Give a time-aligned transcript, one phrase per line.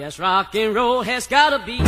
[0.00, 1.74] Yes, rock and roll has got to be.
[1.74, 1.80] If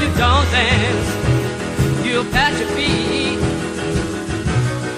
[0.00, 1.10] you don't dance,
[2.06, 3.40] you'll pat your feet.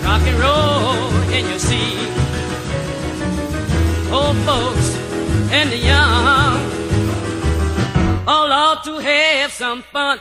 [0.04, 2.10] Rock and roll in your seat.
[4.12, 4.96] Old folks
[5.50, 6.41] and the young
[8.84, 10.18] to have some fun.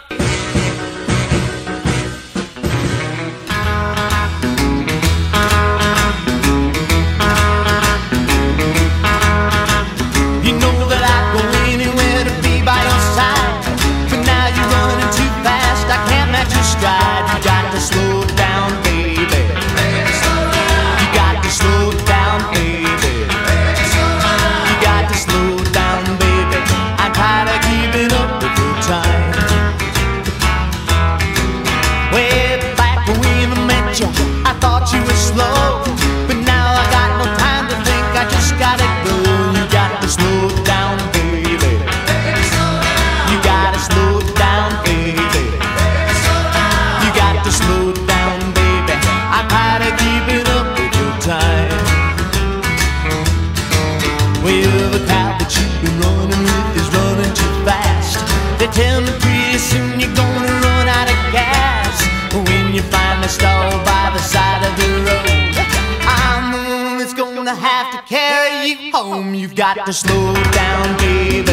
[69.61, 71.50] got to slow down, baby.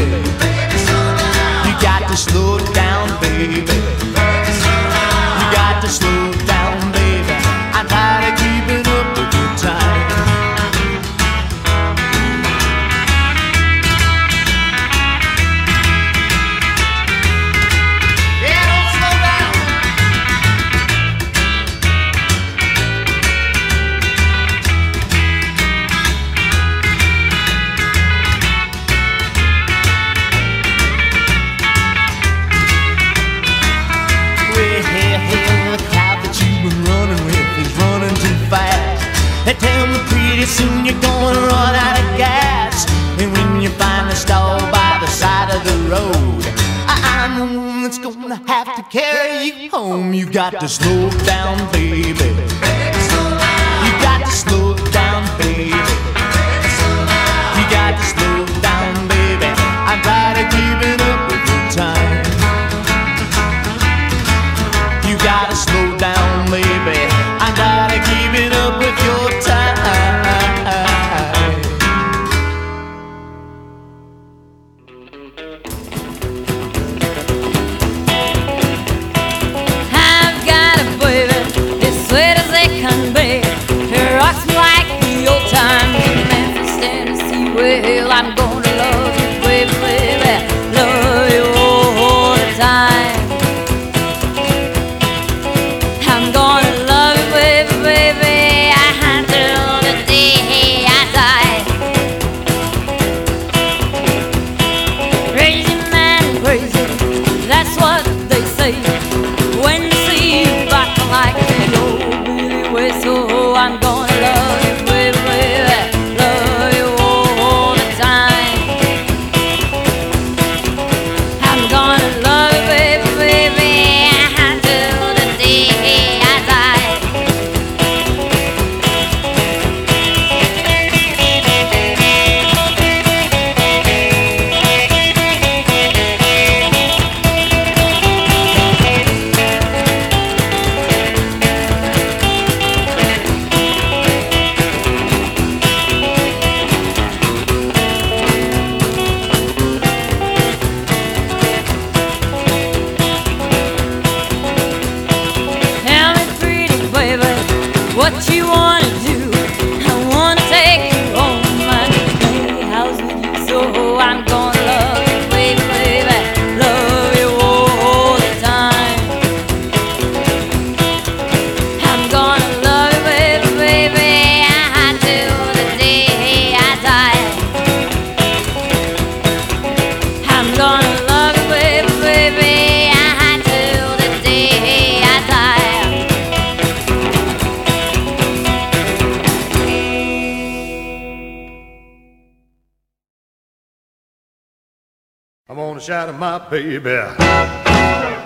[196.59, 196.99] Baby.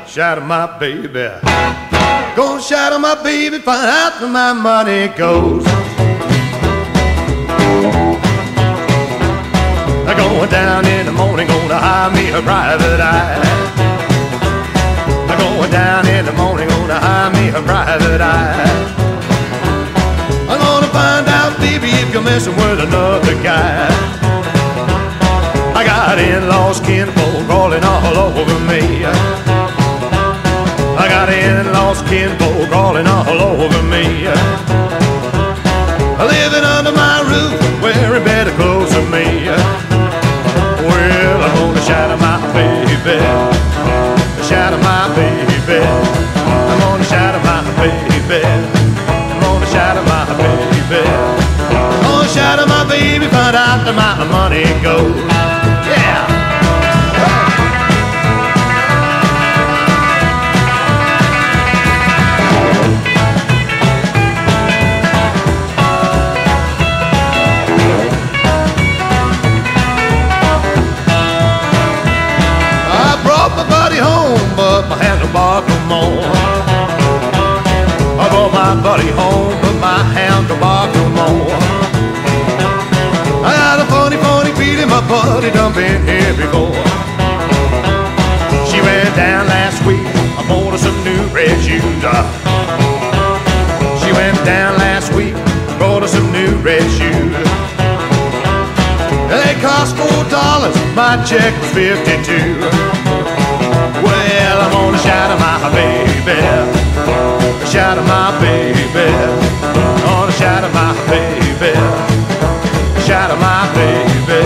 [0.06, 1.28] Shadow my baby.
[2.34, 5.64] Gonna shadow my baby, find out where my money goes.
[10.22, 13.36] Going down in the morning, gonna hire me a private eye.
[15.38, 18.64] Going down in the morning, gonna hire me a private eye.
[20.50, 23.88] I'm gonna find out, baby, if you're messing with another guy.
[25.78, 27.41] I got in-laws, kinfolk
[27.72, 29.04] crawling all over me.
[31.02, 34.28] I got in-laws, kinfolk crawling all over me.
[36.20, 39.48] Living under my roof, wearing better clothes than me.
[40.84, 43.16] Well, I'm gonna shadow my baby,
[44.44, 45.80] shadow my baby.
[46.68, 48.44] I'm gonna shadow my baby.
[49.32, 51.08] I'm gonna shadow my baby.
[52.34, 55.71] I'm my baby, find out where my money goes.
[85.02, 86.72] Feeling buddy done been here before.
[88.66, 90.00] She ran down last week,
[90.38, 92.04] I bought her some new red shoes.
[92.04, 92.24] Uh,
[94.00, 95.34] She went down last week,
[95.78, 97.36] bought her some new red shoes.
[99.30, 102.60] They cost four dollars, my check was fifty-two.
[104.02, 106.38] Well, I'm gonna shadow my baby,
[107.70, 109.06] shadow my baby,
[110.04, 112.21] gonna shadow my baby,
[113.12, 114.40] shadow my baby.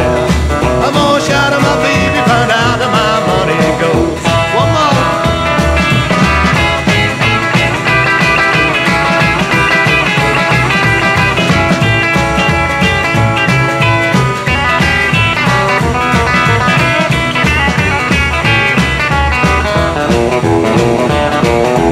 [0.84, 4.18] I'm gonna shadow my baby, find out where my money goes.
[4.58, 4.94] One more.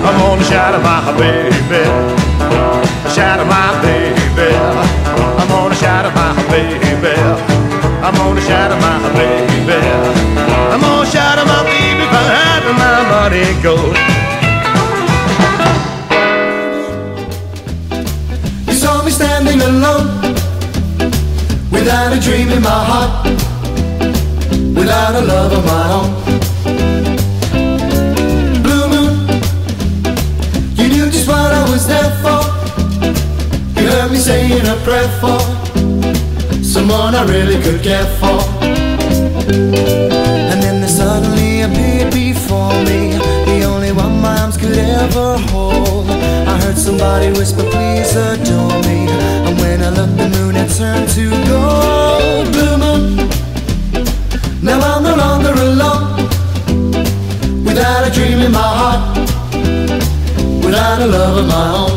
[0.07, 1.54] I'm gonna shadow my baby,
[22.65, 23.27] my heart
[24.79, 26.11] Without a love of my own.
[28.65, 29.15] Blue moon
[30.79, 32.43] You knew just what I was there for.
[33.79, 35.39] You heard me saying a prayer for
[36.63, 38.41] Someone I really could care for.
[40.51, 43.01] And then there suddenly appeared before me
[43.51, 46.09] The only one my arms could ever hold.
[46.09, 49.07] I heard somebody whisper, please adore me.
[49.47, 52.04] And when I looked, the moon had turned to gold
[52.53, 53.03] Blue moon
[54.63, 56.05] Now I'm no longer alone.
[57.65, 59.03] Without a dream in my heart.
[60.65, 61.94] Without a love of my own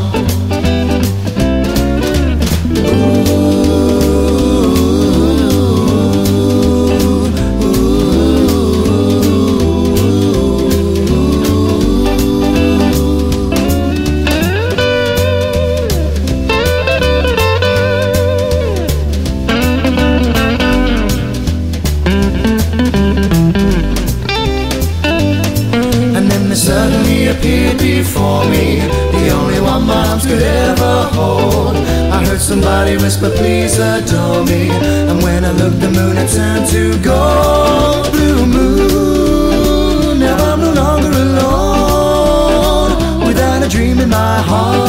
[32.77, 34.69] somebody whisper, please adore me.
[34.69, 38.11] And when I looked, the moon had turned to gold.
[38.11, 42.91] Blue moon, now I'm no longer alone.
[43.27, 44.86] Without a dream in my heart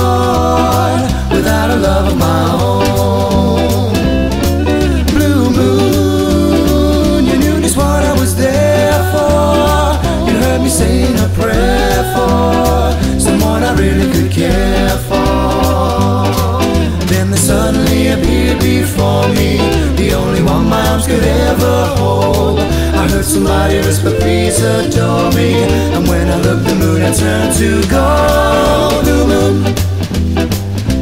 [21.56, 25.62] hold I heard somebody whisper, please adore me.
[25.94, 29.04] And when I looked, the moon had turned to gold.
[29.04, 29.54] Blue moon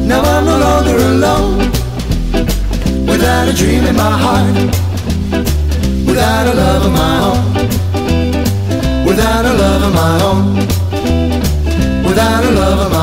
[0.07, 1.59] Now I'm no longer alone.
[3.07, 4.57] Without a dream in my heart.
[6.07, 7.43] Without a love of my own.
[9.07, 10.57] Without a love of my own.
[12.07, 12.96] Without a love of my own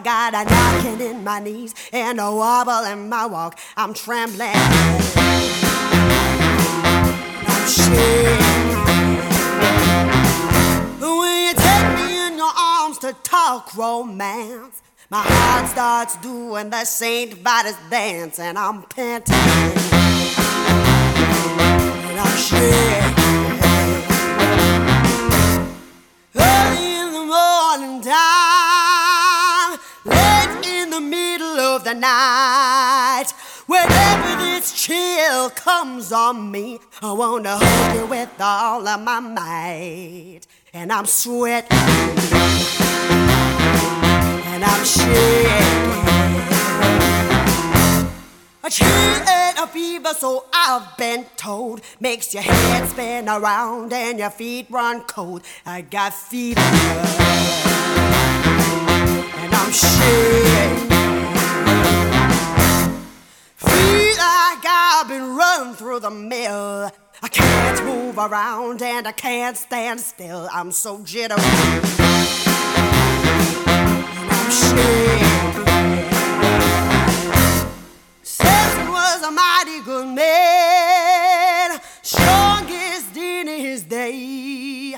[0.00, 3.58] I got a knocking in my knees and a wobble in my walk.
[3.76, 4.48] I'm trembling.
[7.44, 9.18] I'm shaking.
[11.00, 14.80] When you take me in your arms to talk romance,
[15.10, 19.34] my heart starts doing the Saint Vitus dance, and I'm panting.
[22.06, 23.19] And I'm shaking.
[31.90, 33.32] The night,
[33.66, 40.42] whenever this chill comes on me, I wanna hold you with all of my might,
[40.72, 41.66] and I'm sweating,
[44.50, 45.50] and I'm shaking.
[48.62, 54.20] A chill and a fever, so I've been told, makes your head spin around and
[54.20, 55.42] your feet run cold.
[55.66, 56.60] I got fever,
[59.40, 60.99] and I'm shaking.
[65.00, 66.90] I've been run through the mill.
[67.22, 70.46] I can't move around and I can't stand still.
[70.52, 71.90] I'm so jittery, and
[74.30, 75.64] I'm shaking.
[78.90, 84.96] Was a mighty good man, strongest in his day.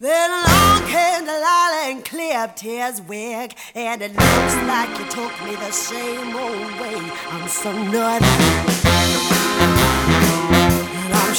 [0.00, 5.56] Then along came Delilah and clipped his wig, and it looks like you took me
[5.56, 7.12] the same old way.
[7.30, 8.81] I'm so and
[11.32, 11.38] I'm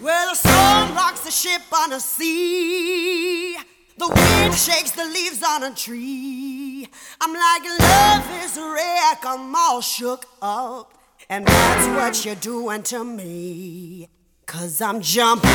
[0.00, 3.54] the storm rocks the ship on the sea.
[3.98, 6.88] The wind shakes the leaves on a tree.
[7.20, 10.94] I'm like love is a wreck, I'm all shook up.
[11.28, 14.08] And that's what you're doing to me.
[14.46, 15.50] Cause I'm jumping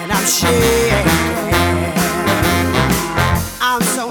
[0.00, 1.12] and I'm shaking.
[3.60, 4.08] I'm so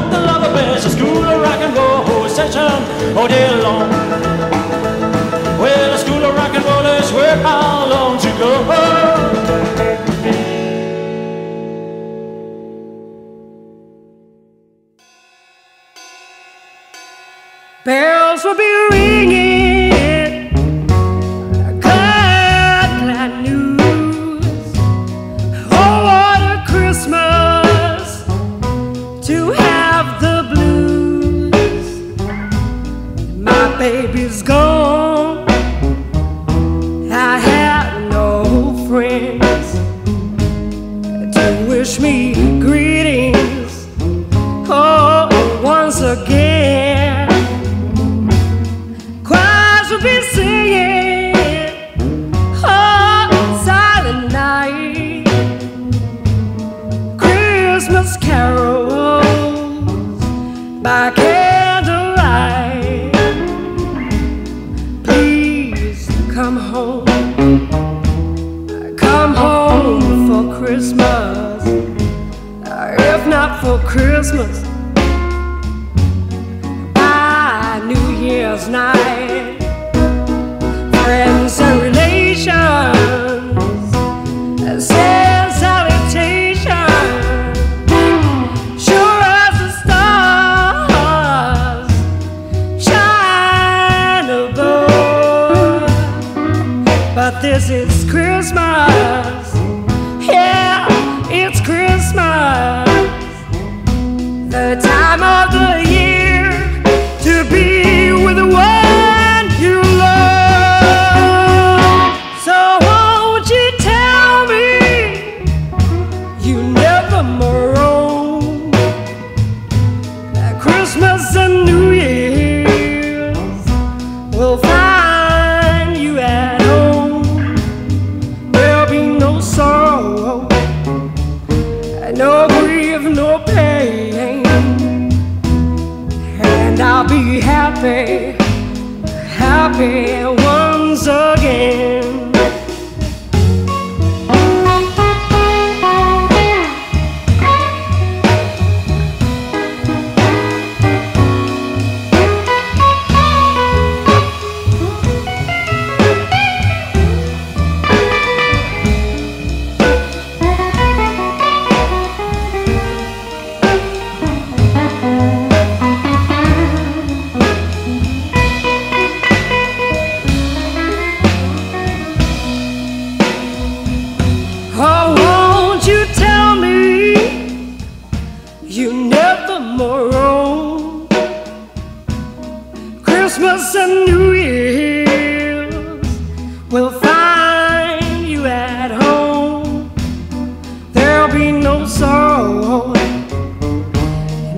[0.00, 0.37] the lover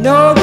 [0.01, 0.40] no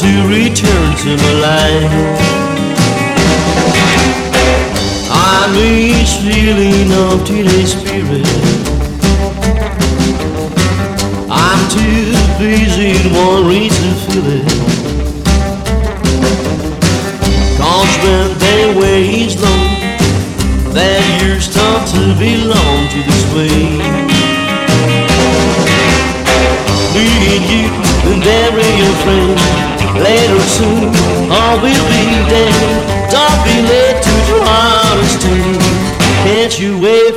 [0.00, 1.92] to return to my life.
[5.12, 8.26] I'm each feeling of teenage spirit.
[11.28, 14.48] I'm too busy to worry to feel it.
[17.58, 19.68] Cause when they ways long,
[20.72, 23.76] that years start to belong to this way.
[26.96, 27.68] Need you
[28.10, 28.64] and every
[29.04, 29.69] friend.
[30.00, 30.88] Later soon,
[31.28, 33.10] all oh, will be dead.
[33.12, 35.40] Don't be late to drown honesty.
[36.24, 37.09] Can't you wait?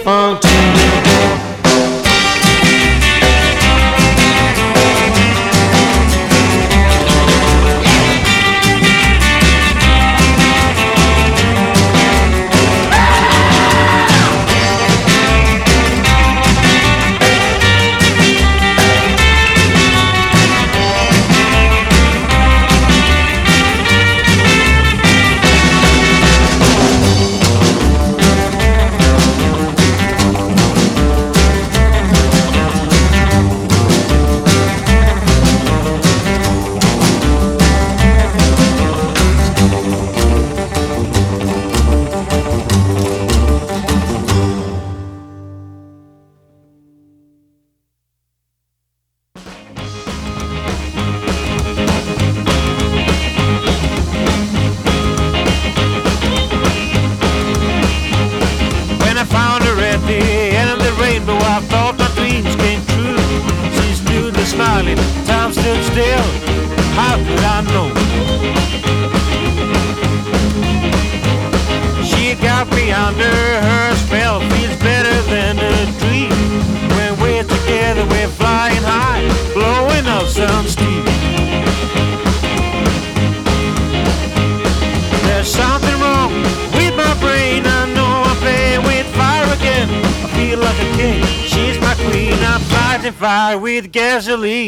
[94.23, 94.62] Gasly.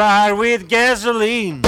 [0.00, 1.60] Fire with gasoline.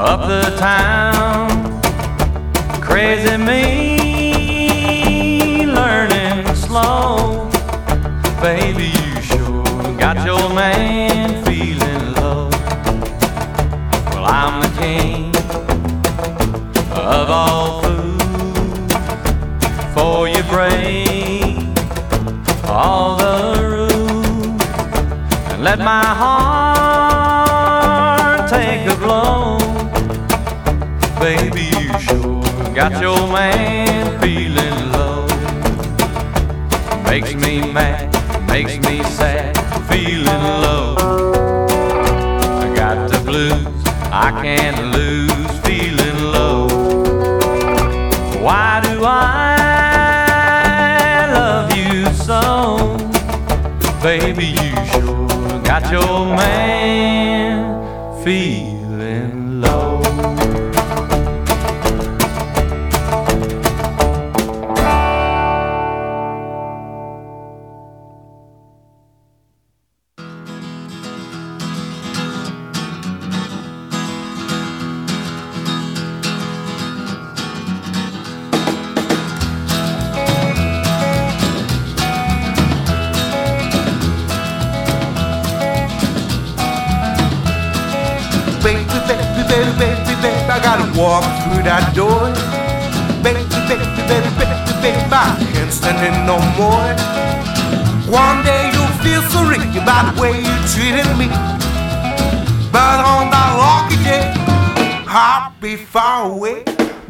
[0.00, 1.80] Up the town.
[2.80, 4.86] Crazy me
[5.66, 7.50] learning slow.
[8.40, 9.62] Baby, you sure
[9.98, 12.48] got your man feeling low.
[14.12, 15.36] Well, I'm the king
[16.92, 18.92] of all food
[19.94, 21.58] for you break
[22.66, 24.64] all the rules
[25.52, 26.39] and let my heart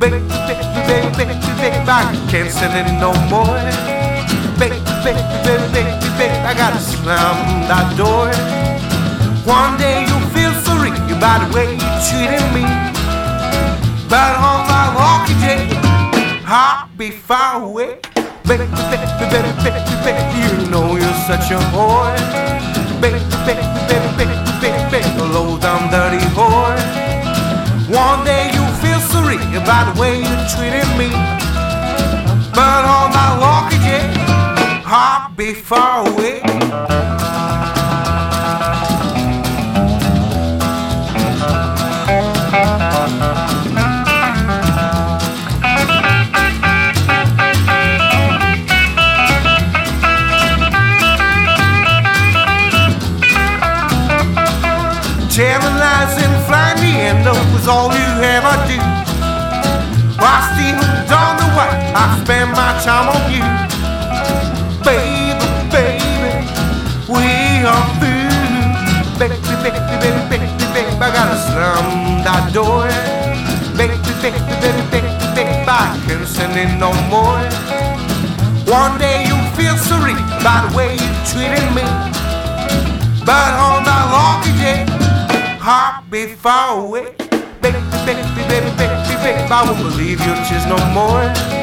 [0.01, 3.61] Baby, baby, baby, baby, baby, I can't stand it no more.
[4.57, 8.33] Baby, baby, baby, baby, baby, I gotta slam that door.
[9.45, 12.65] One day you'll feel sorry about the way you treated me.
[14.09, 15.69] But on my lucky day,
[16.49, 18.01] I'll be far away.
[18.49, 22.17] Baby, baby, baby, baby, baby, you know you're such a whore.
[23.05, 26.81] Baby, baby, baby, baby, baby, baby, low down dirty whore.
[27.93, 28.70] One day feel
[29.17, 31.11] about the way you treated me.
[32.55, 34.13] But on my lucky day,
[34.87, 36.41] I'll be far away.
[62.83, 63.45] Time on you.
[64.81, 65.37] Baby,
[65.69, 66.33] baby,
[67.13, 67.29] we
[67.69, 68.33] are through.
[69.21, 72.89] Baby, baby, baby, baby, baby, I gotta slam that door.
[73.77, 77.37] Baby, baby, baby, baby, baby, I can't stand it no more.
[78.65, 81.85] One day you'll feel sorry by the way you treated me.
[83.29, 84.87] But on that lucky day,
[85.61, 87.13] I'll be far away.
[87.61, 91.60] Baby, baby, baby, baby, baby, I won't believe your tears no more.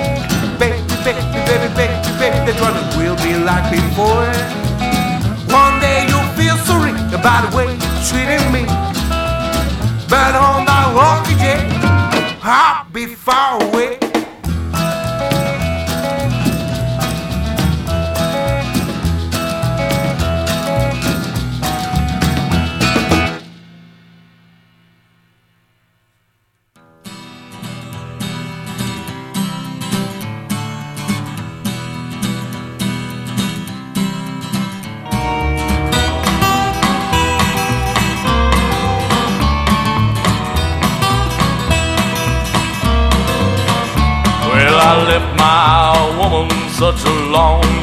[1.07, 4.27] Baby, baby, baby, baby, baby, that's what it will be like before.
[5.55, 8.65] One day you'll feel sorry about the way you treated me.
[10.09, 11.63] But on that lucky day,
[12.43, 14.16] I'll be far away.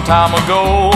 [0.04, 0.90] Time ago.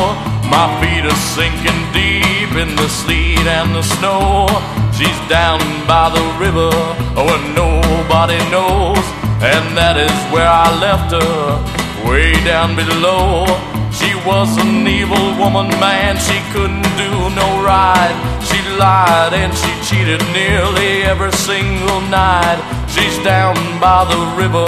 [0.53, 4.47] My feet are sinking deep in the sleet and the snow.
[4.93, 6.69] She's down by the river
[7.17, 9.01] oh, where nobody knows.
[9.41, 13.47] And that is where I left her, way down below.
[13.93, 18.13] She was an evil woman, man, she couldn't do no right.
[18.45, 22.78] She lied and she cheated nearly every single night.
[22.99, 24.67] She's down by the river,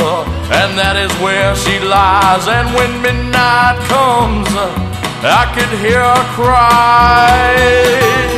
[0.55, 2.47] and that is where she lies.
[2.47, 4.47] And when midnight comes,
[5.27, 8.31] I could hear her cry.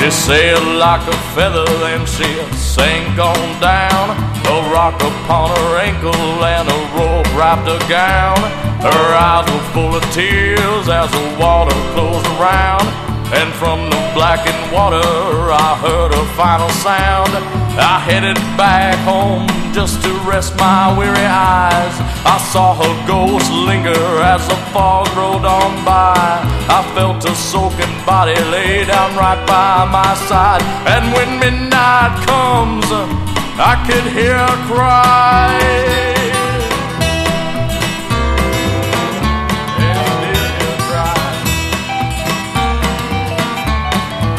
[0.00, 2.24] She sailed like a feather, then she
[2.56, 4.29] sank on down.
[4.50, 8.36] A rock upon her ankle and a rope wrapped her gown.
[8.82, 12.82] Her eyes were full of tears as the water closed around.
[13.30, 15.06] And from the blackened water,
[15.54, 17.30] I heard a final sound.
[17.78, 21.94] I headed back home just to rest my weary eyes.
[22.26, 24.02] I saw her ghost linger
[24.34, 26.18] as the fog rolled on by.
[26.66, 30.62] I felt her soaking body lay down right by my side.
[30.90, 33.29] And when midnight comes,
[33.62, 35.60] I could hear her cry.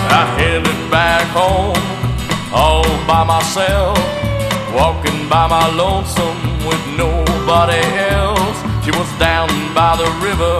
[0.09, 1.77] I headed back home
[2.51, 3.95] all by myself,
[4.73, 7.77] walking by my lonesome with nobody
[8.09, 8.57] else.
[8.83, 10.57] She was down by the river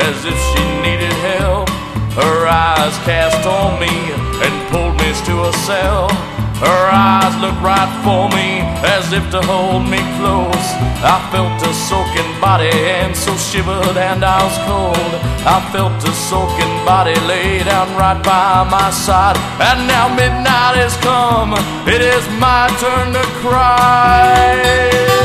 [0.00, 1.68] as if she needed help.
[2.16, 3.92] Her eyes cast on me
[4.40, 6.37] and pulled me to herself.
[6.60, 10.68] Her eyes looked right for me as if to hold me close.
[11.06, 15.12] I felt a soaking body and so shivered and I was cold.
[15.46, 19.36] I felt a soaking body lay down right by my side.
[19.62, 21.54] And now midnight has come,
[21.86, 25.17] it is my turn to cry.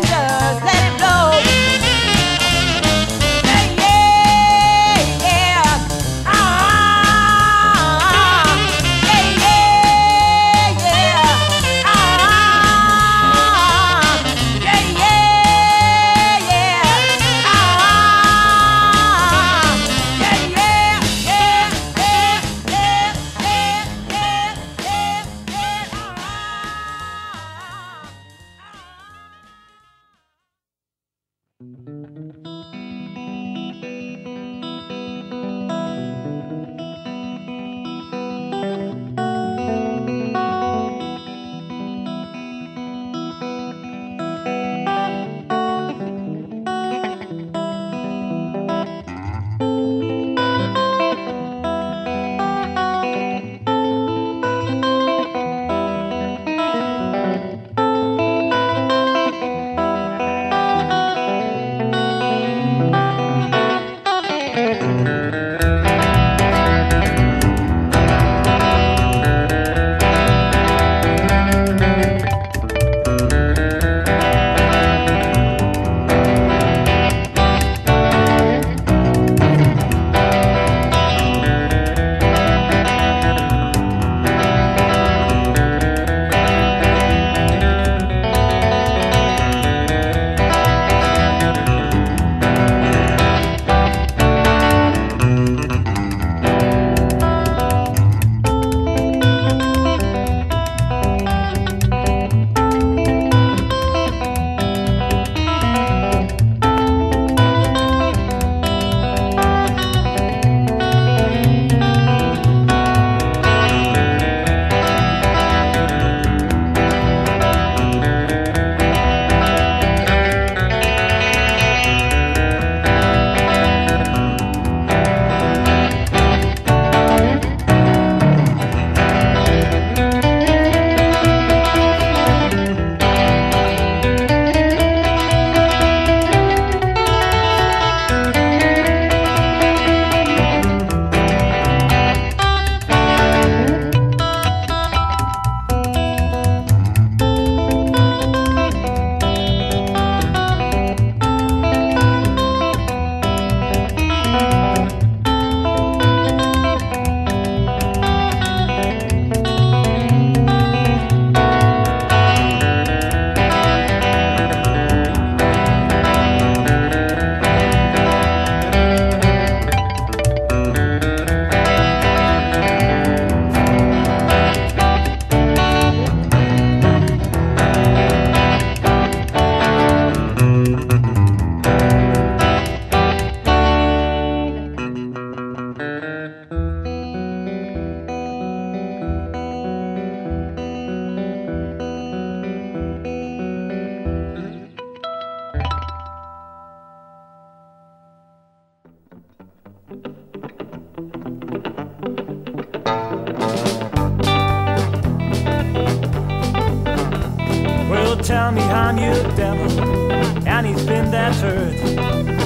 [0.00, 0.47] messenger.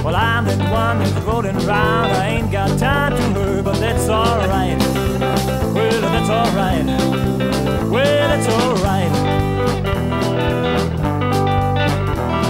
[0.05, 2.11] Well, I'm the one who's rolling around.
[2.11, 4.79] I ain't got time to hurt, but that's alright.
[5.73, 6.85] Well, that's alright.
[7.91, 9.13] Well, that's alright.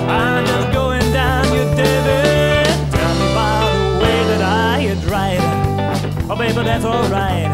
[0.08, 2.66] I'm just going down your David.
[2.90, 5.40] Tell me by the way that I had right.
[6.30, 7.50] Oh, baby, that's alright.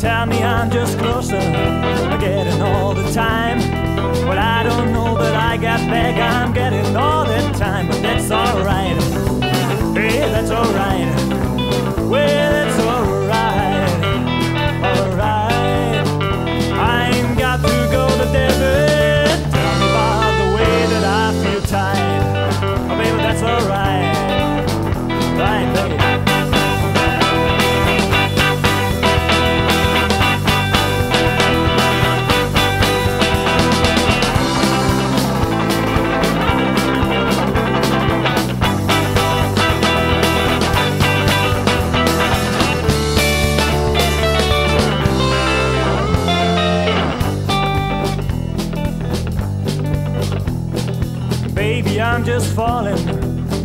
[0.00, 1.40] Tell me I'm just closer,
[2.20, 3.58] getting all the time.
[4.26, 5.56] Well, I don't know, but I
[7.68, 8.96] time, but that's alright.
[9.94, 11.08] Hey, that's alright.
[12.08, 12.67] Well,
[52.58, 52.98] falling,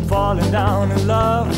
[0.06, 1.48] falling down in love.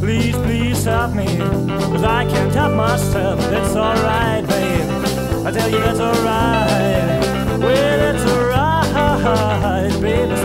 [0.00, 3.40] Please, please help me, cause I can't help myself.
[3.48, 5.46] That's alright, babe.
[5.46, 7.58] I tell you, that's alright.
[7.58, 10.41] Well, that's alright, baby,